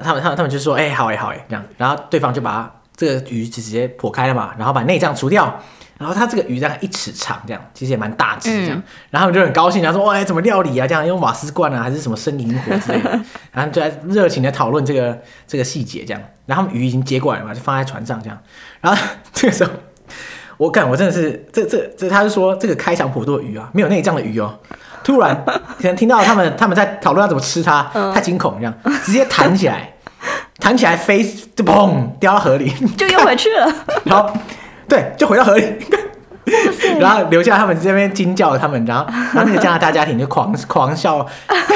[0.02, 5.60] 他们他们他们就说：“哎、欸，好哎好哎这样。”然后对方就把这个鱼就直接剖开了嘛，然后把内脏除掉。
[5.98, 8.76] 然后他这个鱼大概一尺长，这样其实也蛮大只这样。
[8.76, 10.86] 嗯、然后他们就很高兴，然后说：“哇，怎么料理啊？
[10.86, 13.10] 这样用瓦斯罐啊，还是什么生灵火之类的？”
[13.50, 16.22] 然后就在热情的讨论这个这个细节这样。
[16.44, 18.38] 然后他们鱼已经接过来了嘛，就放在船上这样。
[18.82, 19.70] 然后这个时候，
[20.58, 24.58] 我看我真的是这这这，他是说这个开肠破肚的鱼啊，没有内脏的鱼哦。
[25.02, 27.82] 突然可能听到他们他们在讨论要怎么吃它，
[28.12, 29.94] 太惊恐这样，直接弹起来，
[30.58, 33.74] 弹起来飞就砰掉到河里， 就又回去了。
[34.04, 34.30] 然后。
[34.88, 35.64] 对，就回到河里，
[37.00, 41.26] 然后留下他们这边惊叫他们，然后然后那个加拿大家庭就狂 狂笑，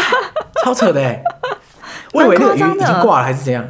[0.65, 1.23] 超扯的哎！
[2.13, 3.65] 我以为那个鱼已经挂了还是怎样，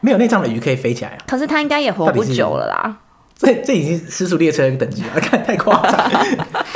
[0.00, 1.18] 没有内脏的鱼可以飞起来啊。
[1.26, 2.96] 可是它应该也活不久了啦。
[3.36, 6.10] 这这已经是失速列车等级了，看太夸张，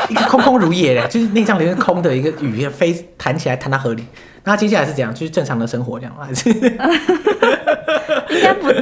[0.09, 4.05] 一个空空如也嘞， 就是内脏里面空的一个鱼飞弹起来弹到河里，
[4.45, 5.13] 那接下来是怎样？
[5.15, 6.51] 就是正常的生活这样还是？
[8.31, 8.73] 应该不。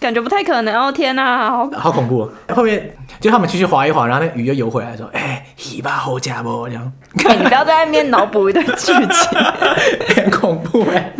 [0.00, 0.90] 感觉不太可能哦！
[0.90, 2.28] 天哪，好好恐怖！
[2.52, 9.38] 后面就他们继续划一划，然后那个鱼又游回来，说：“哎，尾巴好家伙这样。”你不要在那边脑补一段剧情，
[10.16, 11.12] 很恐怖哎，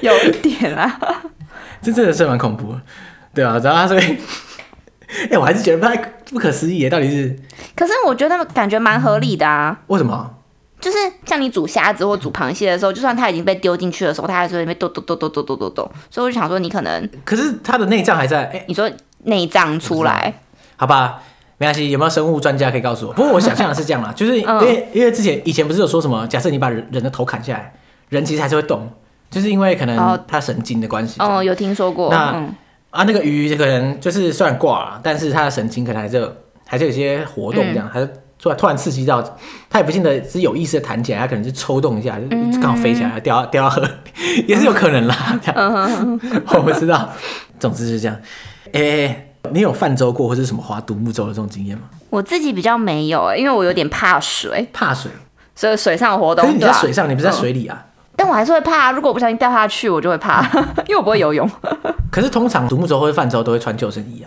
[0.00, 0.96] 有一点啊，
[1.82, 2.80] 这真的是蛮恐怖的，
[3.34, 3.98] 对啊，然后他说
[5.30, 5.96] ：“哎，我还是觉得不太
[6.30, 7.36] 不可思议，到底是……
[7.74, 10.34] 可是我觉得感觉蛮合理的啊，为什么？”
[10.80, 15.90] 就是像你煮虾子或煮螃蟹的时候，就算它已经被丢进去的时候，它还是会被抖抖抖抖抖抖抖抖。
[16.08, 18.44] 所以我就想说，你可能可是它的内脏还在。
[18.44, 18.88] 哎，你说
[19.24, 20.32] 内脏出来，
[20.76, 21.20] 好吧，
[21.56, 21.90] 没关系。
[21.90, 23.12] 有没有生物专家可以告诉我？
[23.12, 27.72] 不过我想象的是这样啦， 就是因为因为之前以前不是有说什么，假设你把人人的头砍下来，
[28.10, 28.88] 人其实还是会动，
[29.32, 31.16] 就是因为可能它神经的关系。
[31.18, 32.08] 哦，有听说过。
[32.12, 32.40] 那
[32.90, 36.32] 啊，那个鱼可能就是虽然挂了，但是它的神经可能还是有
[36.66, 38.08] 还是有些活动，这样还是。
[38.40, 39.20] 突然突然刺激到，
[39.68, 42.28] 它也不见得是有意识的弹起来，它可能是抽动一下，就
[42.60, 43.82] 刚好飞起来，掉掉到河，
[44.46, 45.40] 也是有可能啦。
[45.44, 46.20] 这样，
[46.54, 47.10] 我不知道。
[47.58, 48.16] 总之是这样。
[48.66, 51.86] 哎、欸，你有泛舟过或者什么划独木舟的这种经验吗？
[52.10, 54.68] 我自己比较没有，因为我有点怕水。
[54.72, 55.10] 怕水，
[55.56, 56.44] 所以水上活动。
[56.44, 57.86] 可是你在水上，啊、你不是在水里啊？
[58.18, 60.42] 但我还是会怕，如果我不小心掉下去，我就会怕，
[60.88, 61.48] 因为我不会游泳。
[62.10, 64.26] 可是通常独木舟或者泛舟都会穿救生衣啊。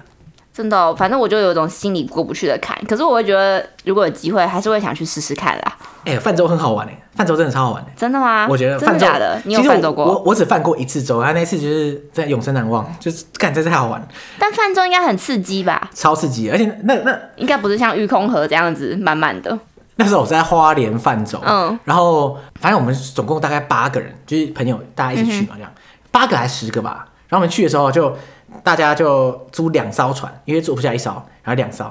[0.53, 2.77] 真的、哦，反正我就有一种心里过不去的坎。
[2.87, 5.77] 可是我会觉得，如果有机会，还是会想去试试看啦。
[6.05, 7.89] 哎、欸，泛舟很好玩哎，泛舟真的超好玩的。
[7.95, 8.47] 真的吗？
[8.49, 10.05] 我觉得泛舟的，你有泛舟过？
[10.05, 14.05] 我我，只泛过一次舟，他那次就是在永生难忘，就是感真是太好玩。
[14.37, 15.89] 但泛舟应该很刺激吧？
[15.93, 19.57] 超刺激，而且那那应该不是像御空河这样子满满的。
[20.01, 27.07] 那时候我在花莲泛舟，嗯，然后反正我们总共大概八个人，就是朋友大家一起去嘛，这样、嗯、八个还是十个吧。
[27.27, 28.15] 然后我们去的时候就。
[28.65, 31.11] 大家就租两艘船，因为坐不下一艘，
[31.41, 31.85] 然后两艘，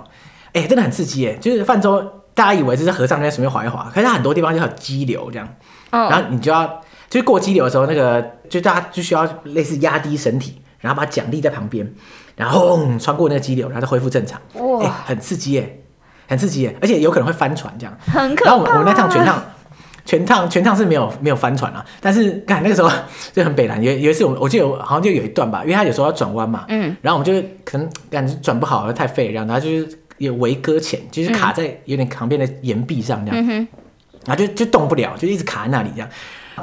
[0.52, 1.32] 哎、欸，真的很刺激哎！
[1.36, 1.98] 就是泛舟，
[2.34, 5.48] 大家以为是在河上那边随便划一划，可是它很多地方就有激流这样，
[5.88, 6.66] 嗯、然后你就要
[7.08, 11.90] 就是过激流的时候，那个就大家就需要类似压低身体，然后把桨立在旁边，
[12.36, 15.70] 然后轰穿过那个激流，然后再恢复正常，哇、欸，很刺激哎，
[16.30, 18.50] 很刺激耶，而且有可能会翻船这样，很可怕。
[18.50, 19.42] 然后我们我们那趟全趟。
[20.06, 22.90] 全趟全趟是没有没有翻船啊，但是看那个时候
[23.32, 33.68] 就很北南，有有一次我我记得好像就有一段吧，因为他有时候要转弯嘛，嗯，然后我们就可能感觉转不好，太废了，然后就是有围搁浅，就是卡在有点旁边的岩壁上这样，嗯、哼。
[34.26, 36.08] 然后就就动不了，就一直卡在那里这样，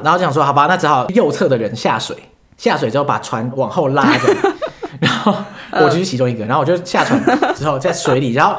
[0.04, 2.18] 然后就想说好吧，那只好右侧的人下水，
[2.58, 4.54] 下水之后把船往后拉这样，
[5.00, 5.34] 然后
[5.72, 7.24] 我就是其中一个，然后我就下船
[7.56, 8.58] 之后在水里，然后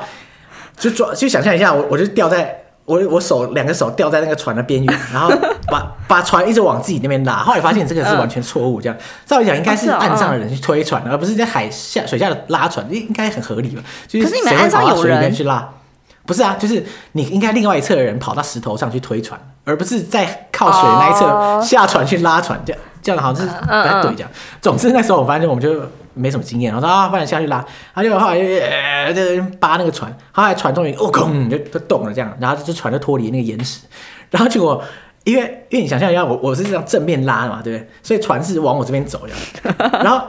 [0.78, 2.64] 就抓就想象一下我我就掉在。
[2.88, 5.30] 我我手两个手掉在那个船的边缘， 然后
[5.66, 7.34] 把把船一直往自己那边拉。
[7.34, 13.82] 后来发现这个是完全错误，这样照理讲应该是岸上的人去推船，而不是在海下水下的拉船，应应该很合理吧？
[14.06, 15.68] 就是谁会跑到水里面去拉？
[16.24, 24.30] 不是啊，就是你应该另外一侧的人跑到石头上去推船，而不是在靠水那一侧下船去拉船，这样这样好像是不太对这样。
[24.62, 25.82] 总之那时候我发现我们就。
[26.18, 33.80] 没什么经验，然后说啊，不然下去拉，他就后来就呃扒那个船，后来船终于哦空就就动了这样，然后这船就脱离那个岩石，
[34.30, 34.82] 然后结果
[35.24, 37.88] 因为因为你想象一下，我我是这样正面拉的嘛，对不对？
[38.02, 40.26] 所以船是往我这边走的，然后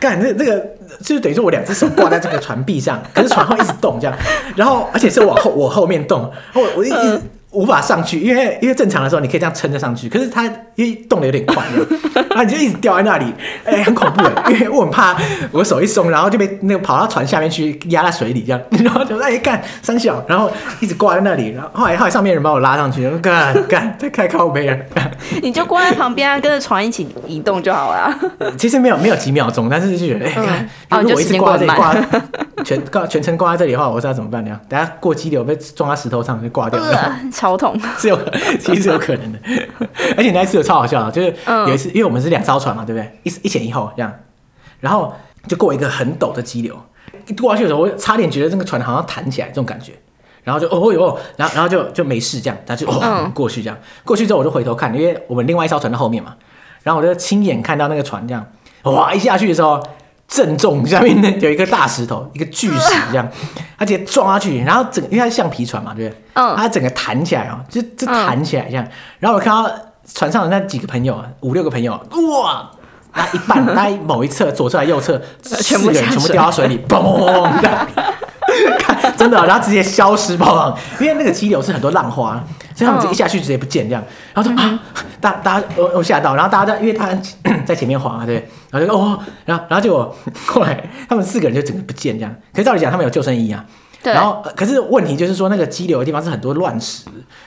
[0.00, 0.58] 干那那个
[1.00, 4.16] 就是等于说我两只手挂在这个船壁上，可是船会一直动这样，
[4.56, 7.20] 然后而且是往后我后面动，我我一直。
[7.52, 11.62] 嗯无法上去，因为因为正常的时候你可以这样撑着上去，可是它因为动得有点快，
[12.30, 13.26] 然后你就一直掉在那里，
[13.64, 15.14] 哎、欸，很恐怖的， 因为我很怕
[15.50, 24.76] 我手一松，然后就被那个跑到船下面去压在水里这样， 然后就哎干三小，然后一直挂在那里，然后后来后来上面人把我拉上去，干干再开靠背啊，
[25.42, 28.18] 你就挂在旁边啊，跟着船一起移动就好了。
[28.56, 31.94] 其实没有没有几秒钟，但是就觉得哎，看、欸、如果我一直挂在这里挂
[32.64, 34.58] 全挂全程挂在这里的话，我知道怎么办呢？
[34.70, 37.14] 等下过激流被撞在石头上就挂掉了。
[37.42, 38.16] 超痛，是有，
[38.60, 39.38] 其实是有可能的，
[40.16, 41.34] 而且那一次有超好笑的，就是
[41.66, 43.18] 有一次，因为我们是两艘船嘛，对不对？
[43.24, 44.12] 一一前一后这样，
[44.78, 45.12] 然后
[45.48, 46.80] 就过一个很陡的激流，
[47.26, 49.92] 一过下去的时候，我差点觉得这个船好像弹起来这种感觉，
[50.44, 56.36] 然后就哦哟，然后然后就就没事这样，他就哦过去这样，过去之后我就回头看，因为我们另外一艘船在后面嘛，
[56.84, 58.46] 然后我就亲眼看到那个船这样，
[58.84, 59.82] 哇一下去的时候。
[60.32, 63.28] 正中下面呢有一个大石头，一个巨石这样，
[63.78, 66.22] 他直接撞下去，然后整因为它是橡皮船嘛，对不对？
[66.32, 68.88] 嗯，它整个弹起来哦，就就弹起来这样。
[69.18, 69.70] 然后我看到
[70.14, 72.70] 船上的那几个朋友啊，五六个朋友，哇，
[73.14, 77.86] 那一半，那某一侧左侧、右侧 四个人全部掉到水里，嘣这样，
[78.80, 82.42] 看真的，然后直接消失爆，因为那个激流是很多浪花。
[82.82, 84.02] 所以他们一下去直接不见这样，
[84.34, 84.78] 然后说啊，
[85.20, 87.08] 大大家我我吓到，然后大家在因为他
[87.64, 90.14] 在前面滑对，然后就哦，然后然后结果
[90.46, 92.34] 后来他们四个人就整个不见这样。
[92.52, 93.64] 可是照理讲他们有救生衣啊，
[94.02, 94.12] 对。
[94.12, 97.04] 然后可是问题就是说那个激流的地方是很多乱石，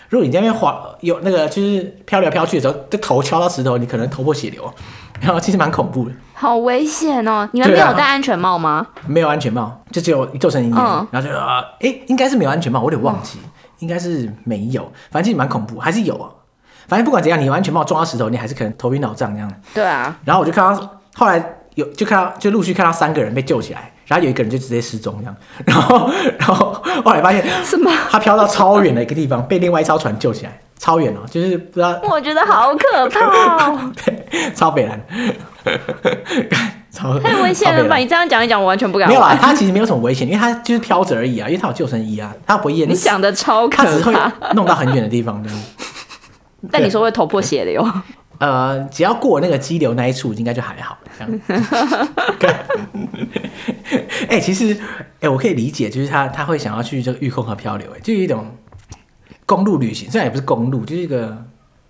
[0.10, 4.74] 如果你在那边滑有那个就是飘来飘去的时候，就头敲到石头，你可能头破血流，
[5.20, 6.12] 然后其实蛮恐怖的。
[6.34, 7.48] 好危险哦！
[7.54, 8.86] 你们没有戴安全帽吗？
[9.08, 10.68] 没有安全帽，就只有救生衣。
[10.76, 11.08] 嗯。
[11.12, 13.40] 然后就啊，哎，应该是没有安全帽，我有点忘记。
[13.44, 16.30] 嗯应该是没有，反正蛮恐怖，还是有啊。
[16.88, 19.52] 反正不管怎样，你有安全帽撞到石头，你还是可能头晕脑胀这样。
[19.74, 20.16] 对啊。
[20.24, 21.44] 然后我就看到后来
[21.76, 25.36] 有就看到就陆续看到三个人被救起来，然后有一个人就直接失踪这样。
[25.66, 27.92] 然后然后后来发现什么？
[28.10, 32.00] 他飘到超远的一个地方，被另外一艘船救起来，超远哦，就是不知道。
[32.04, 33.92] 我觉得好可怕哦。
[34.06, 35.02] 对，超北蓝。
[37.20, 37.98] 太危险了吧！
[37.98, 39.08] 你这样讲一讲，我完全不敢。
[39.10, 42.90] 没有啦，他其实没有什么危险，因为他就是飘着而已啊，因为他有救生衣啊，他不会淹。
[42.90, 44.14] 你想的超可怕，他只会
[44.54, 45.60] 弄到很远的地方这样。
[46.72, 47.86] 但你说会头破血流？
[48.40, 50.98] 呃，只要过那个激流那一处，应该就还好。
[51.18, 51.40] 这样。
[54.30, 58.46] 哎、欸，其实，哎、欸，我可以理解，就是他他会想要去这个御空河漂流，哎，就有一种
[59.46, 61.46] 公路旅行，虽然也不是公路，就是一个。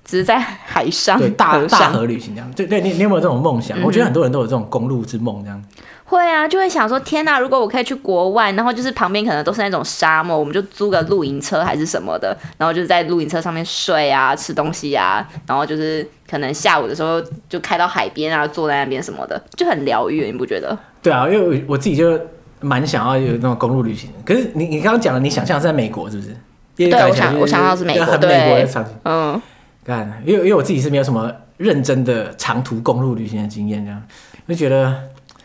[0.06, 3.78] 只是在海上，对大大河旅行这样，对对，你你有没有这种梦想？
[3.80, 5.62] 嗯、我觉得很多人都有这种公路之梦这样。
[6.08, 7.39] 会啊，就会想说，天哪！
[7.39, 20.78] 如果我可以去国外，然后就是旁边可能都是那种沙漠，我们就租个露营车还是什么的，然后就是在露营车上面睡啊，吃东西啊，然后就是可能下午的时候就开到海边啊，坐在那边什么的，就很疗愈，你不觉得？
[21.02, 22.20] 对啊，因为我自己就
[22.62, 24.12] 蛮想要有那种公路旅行。
[24.24, 26.38] 可是你你刚刚讲的，你想象是在美国是不是？
[26.76, 29.41] 对，我想我想到是美国，很美国的场景，嗯。
[29.86, 34.02] 干，因为因为我自己是没有什么认真的长途公路旅行的经验，这样
[34.48, 34.93] 就觉得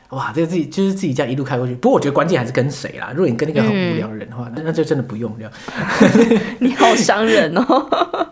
[0.08, 1.74] 哇，这个自己就是自己这样一路开过去。
[1.74, 3.10] 不过我觉得关键还是跟谁啦。
[3.14, 5.52] 如果你跟那个很无聊的人的话，嗯、那就真的不用这样。
[6.58, 7.64] 你好伤人哦。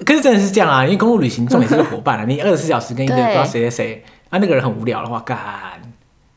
[0.05, 2.25] 可是真的是这样啊，因为公路旅行重点是个伙伴啊。
[2.25, 5.39] 你二十四小时跟一个 不知道谁谁谁，啊那个人很无聊的话，干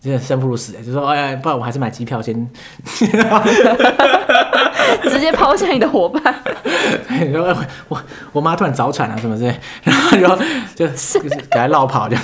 [0.01, 2.49] 真的生不如死，就说哎呀，不然我还是买机票先，
[5.03, 6.21] 直接抛下你的伙伴。
[7.31, 10.17] 然后我我妈突然早产了什么之类，然后
[10.73, 12.23] 就就给他绕跑这样。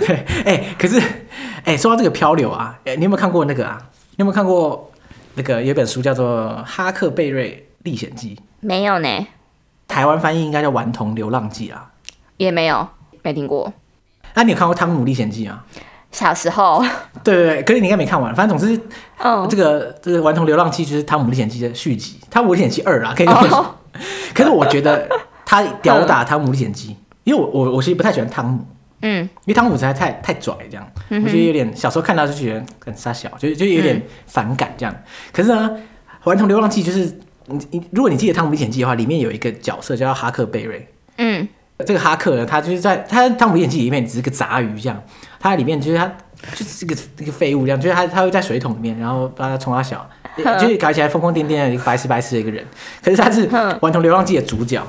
[0.00, 3.80] 对，哎、欸，可是哎、欸，说到这个漂流啊，哎、欸，你有没有看过那个啊？
[4.16, 4.92] 你有没有看过
[5.36, 8.36] 那个有一本书叫做《哈克贝瑞历险记》？
[8.60, 9.26] 没有呢。
[9.88, 11.90] 台湾翻译应该叫《顽童流浪记》啊。
[12.36, 12.86] 也没有，
[13.22, 13.72] 没听过。
[14.34, 15.62] 那你有看过《汤姆历险记》吗？
[16.12, 16.84] 小时候。
[17.24, 18.34] 对对对，可是你应该没看完。
[18.34, 18.80] 反正总之，
[19.18, 23.76] 嗯，这个这个《顽童流浪记》就是《汤姆历险记》的续集，《汤姆历险记二》啊，可以这么说。
[24.34, 25.08] 可是我觉得
[25.44, 26.90] 他吊打《汤姆历险记》，
[27.24, 28.64] 因为我我我其实不太喜欢汤姆，
[29.02, 34.94] 嗯，因为汤姆实在太太拽这样，我觉得有点小时候看到就觉得很傻小，就就有点反感这样。
[35.32, 35.70] 可是呢，
[36.24, 41.48] 《顽童流浪记》就是你你如果你记得《汤姆历险记》的话，里面有一个角色叫哈克贝瑞，嗯。
[41.84, 45.02] 这个哈克呢，他就是在他《汤姆历险记》里面只是个杂鱼这样，
[45.38, 46.10] 他在里面就是他
[46.54, 50.06] 就是一个一个废物这样，就是他他会在水桶里面，然后把他冲他小，
[50.60, 52.64] 就是搞起来疯疯癫癫的一个白痴白痴的一个人。
[53.02, 53.46] 可是他是
[53.80, 54.82] 《顽童流浪记》的主角，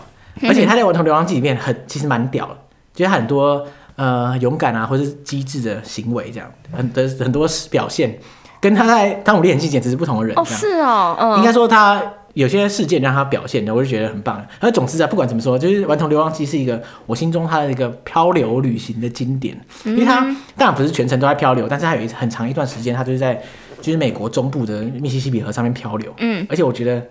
[0.43, 2.57] 而且他在《顽童流浪记》里面很其实蛮屌的，
[2.93, 8.17] 就是他很多呃勇敢啊或者是机智的行为这样，很的很多表现
[8.59, 10.37] 跟他在《汤姆历险记》简直是不同的人。
[10.37, 12.01] 哦，是哦，嗯，应该说他。
[12.35, 14.45] 有些事件让他表现的，我就觉得很棒。
[14.59, 20.19] 而总之啊，不管怎么说，就是《顽童流浪记》是一个我心中它的一个漂流旅行的经典，因为它
[20.57, 23.41] 当然不是全程都在漂流，但是它有一很长一段时间，它就是在
[23.81, 26.13] 就是美国中部的密西西比河上面漂流。
[26.17, 27.01] 嗯，而且我觉得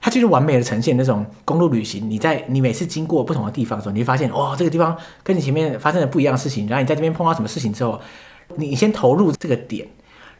[0.00, 2.08] 它就是完美的呈现那种公路旅行。
[2.08, 6.68] 你在你每次经过不同的地方的时候，你会发现哇，这个地方跟你前面发生的不一样的事情。
[6.68, 8.00] 然后你在这边碰到什么事情之后，
[8.54, 9.84] 你先投入这个点。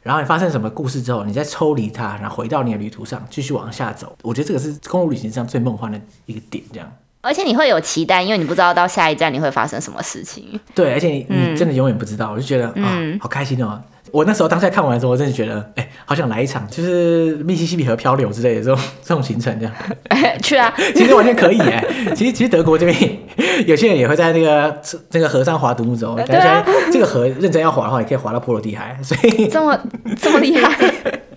[0.03, 4.17] 然后你发生什么故事之后，你再抽离它，然后回到你的旅途上，继续往下走。
[4.23, 6.93] 我觉得这个是公路旅行上最梦幻的一个点，这样。
[7.21, 10.59] 而且你会有期待，因为你不知道到下一站你会发生什么事情。
[10.75, 13.81] 对，而且你，真的永远不知道，我就觉得啊、好开心哦。
[14.13, 19.75] 我那时候当下看完的时候，我真的觉得，哎、欸，好想来一场，就是密西西比河漂流之类的这种这种行程，这样。
[20.11, 21.83] 欸、 去啊， 其实完全可以哎。
[22.15, 23.19] 其实其实德国这边
[23.67, 24.81] 有些人也会在那个
[25.13, 28.97] 那个河上划独木舟，感觉、啊、这个河认真要划的话，也可以划到波罗的海。
[29.03, 29.79] 所以这么
[30.21, 30.77] 这么厉害，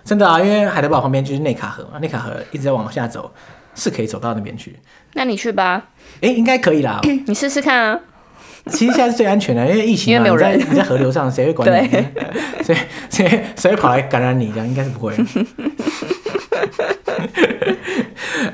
[0.04, 0.38] 真的啊！
[0.38, 3.32] 因为海德堡旁边就是内卡河嘛，内卡河一直在往下走，
[3.74, 4.78] 是可以走到那边去。
[5.14, 5.82] 那你去吧。
[6.16, 7.00] 哎、欸，应该可以啦。
[7.26, 7.98] 你试试看啊。
[8.70, 11.88] 其实现在是最安全的，因为疫情嘛，你在你在河流上，谁会管你？
[12.64, 12.76] 谁
[13.08, 14.50] 谁谁会跑来感染你？
[14.50, 15.14] 这样应该是不会。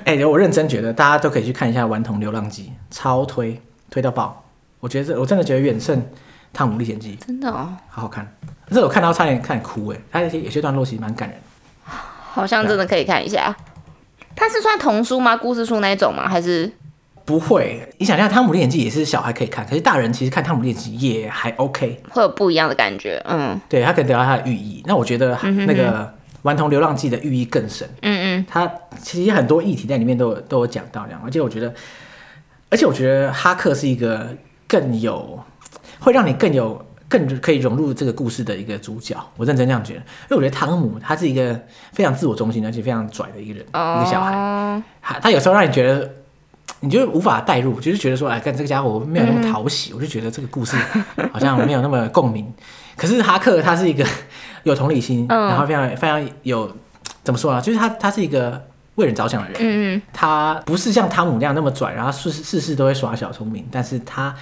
[0.04, 2.64] 哎、欸，我认真觉得大家都可以去看一下《顽童流浪记》，
[2.96, 4.44] 超推推到爆！
[4.80, 5.98] 我觉得这我真的觉得远胜
[6.52, 8.26] 《汤姆历险记》，真的哦，好好看。
[8.70, 11.38] 这我看到差点差点哭哎，它有些有些段落其实蛮感人，
[11.84, 13.56] 好像真的可以看一下。
[14.34, 15.36] 它是算童书吗？
[15.36, 16.28] 故事书那一种吗？
[16.28, 16.70] 还是？
[17.24, 23.22] 不会，你想想，《汤姆的演技》也是小孩可以看，可是大人其实看《汤姆的演技》也还 OK，会有不一样的感觉。
[23.28, 24.82] 嗯，对，他可以得到他的寓意。
[24.86, 26.04] 那我觉得那个
[26.42, 27.88] 《顽童流浪记》的寓意更深。
[28.02, 28.68] 嗯嗯，他
[29.00, 31.72] 其实很多议题在里面都有都有讲到这样，而且我觉得，
[32.70, 34.26] 而且我觉得哈克是一个
[34.66, 35.38] 更有
[36.00, 39.16] 会让你更有更可以融入这个故事的一个主角。
[39.36, 41.58] 我认真这样觉得，因为我觉得汤姆他是一个
[41.92, 44.32] 非常自我中心而且非常拽的一个人，哦、一个小孩。
[45.00, 46.10] 他他有时候让你觉得。
[46.82, 50.76] 你就无法代入，就是觉得说，哎，跟这个家伙没有那么讨喜，嗯、我就觉得这个故事
[51.32, 52.46] 好像没有那么共鸣。
[52.96, 54.06] 可是哈克他是一个
[54.64, 56.70] 有同理心，嗯、然后非常非常有
[57.24, 57.60] 怎么说呢？
[57.62, 58.62] 就是他他是一个
[58.96, 64.34] 为人着想的人，嗯嗯，他不是像汤姆那样那么拽，然后事事事都会耍小聪明，但是他。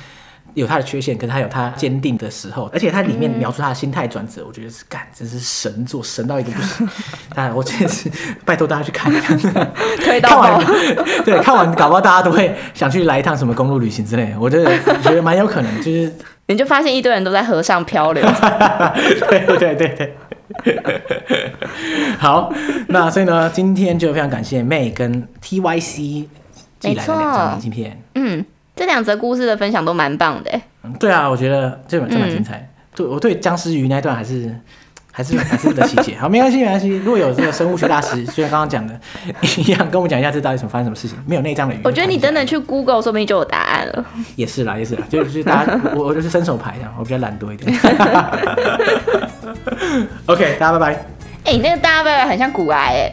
[0.55, 6.89] 有他的缺陷，可是他有他坚定的时候，而且他里面描述他的心态转折，我觉得是干，真是神作，神到一个不行。
[7.35, 8.11] 当然，我真的是
[8.45, 9.39] 拜托大家去看一看，
[10.03, 10.67] 推到看完，
[11.25, 14.41] 对，看完搞不好大家都会想去来一趟什么公路旅行之类的。
[14.41, 16.13] 我觉得觉得蛮有可能，就是
[16.47, 18.23] 你就发现一堆人都在河上漂流。
[19.29, 20.17] 对对对对。
[22.19, 22.53] 好，
[22.89, 26.27] 那所以呢，今天就非常感谢 May 跟 TYC
[26.81, 28.03] 寄来的两张明信片。
[28.17, 28.45] 嗯。
[28.81, 30.51] 这两则故事的分享都蛮棒的，
[30.83, 32.57] 嗯，对啊，我觉得这本这蛮精彩。
[32.57, 34.51] 嗯、对，我对僵尸鱼那段还是
[35.13, 36.17] 还是还是不得其解。
[36.19, 36.89] 好，没关系，没关系。
[37.05, 38.99] 如果有这个生物学大师，就像刚刚讲的
[39.59, 41.19] 一样，跟我们讲一下这到底什么发生什么事情。
[41.27, 44.03] 没有内脏的鱼，我觉得你等等去 Google，说不定就有答案了。
[44.35, 47.79] 也是啦，也是啦，就是大家，我我就是伸手牌这样，我比较懒惰一点。
[50.25, 50.95] OK，大家拜拜。
[51.45, 53.11] 哎、欸，那个大家拜拜很像古癌